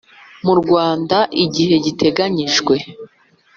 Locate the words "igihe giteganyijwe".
1.45-2.75